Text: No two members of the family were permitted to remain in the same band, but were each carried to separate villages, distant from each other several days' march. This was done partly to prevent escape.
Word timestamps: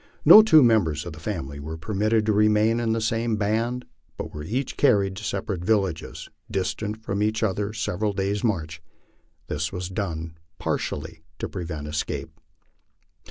No 0.25 0.41
two 0.41 0.63
members 0.63 1.05
of 1.05 1.13
the 1.13 1.19
family 1.19 1.59
were 1.59 1.77
permitted 1.77 2.25
to 2.25 2.33
remain 2.33 2.79
in 2.79 2.91
the 2.91 2.99
same 2.99 3.35
band, 3.35 3.85
but 4.17 4.33
were 4.33 4.41
each 4.43 4.75
carried 4.75 5.15
to 5.17 5.23
separate 5.23 5.63
villages, 5.63 6.27
distant 6.49 7.03
from 7.03 7.21
each 7.21 7.43
other 7.43 7.71
several 7.71 8.11
days' 8.11 8.43
march. 8.43 8.81
This 9.45 9.71
was 9.71 9.89
done 9.89 10.39
partly 10.57 11.21
to 11.37 11.47
prevent 11.47 11.87
escape. 11.87 12.31